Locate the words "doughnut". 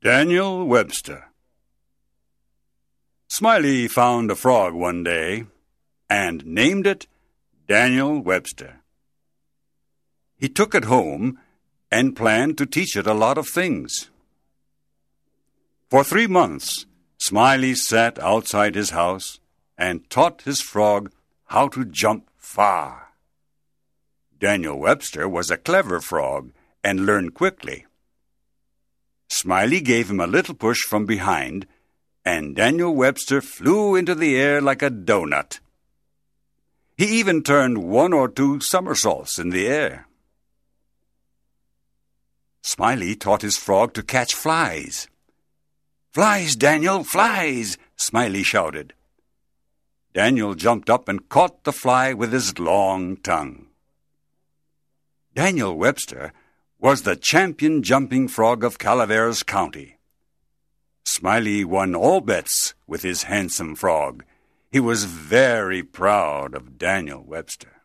34.90-35.60